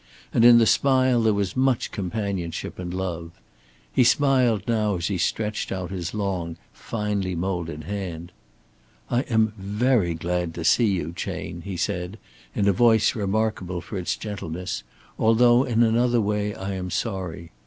And 0.33 0.43
in 0.43 0.57
the 0.57 0.65
smile 0.65 1.21
there 1.21 1.31
was 1.35 1.55
much 1.55 1.91
companionship 1.91 2.79
and 2.79 2.91
love. 2.91 3.39
He 3.93 4.03
smiled 4.03 4.63
now 4.67 4.95
as 4.95 5.09
he 5.09 5.19
stretched 5.19 5.71
out 5.71 5.91
his 5.91 6.15
long, 6.15 6.57
finely 6.73 7.35
molded 7.35 7.83
hand. 7.83 8.31
"I 9.11 9.19
am 9.29 9.53
very 9.59 10.15
glad 10.15 10.55
to 10.55 10.63
see 10.65 10.87
you, 10.87 11.13
Chayne," 11.15 11.61
he 11.61 11.77
said, 11.77 12.17
in 12.55 12.67
a 12.67 12.73
voice 12.73 13.13
remarkable 13.15 13.79
for 13.79 13.95
its 13.95 14.15
gentleness, 14.17 14.81
"although 15.19 15.65
in 15.65 15.83
another 15.83 16.19
way 16.19 16.55
I 16.55 16.73
am 16.73 16.89
sorry. 16.89 17.51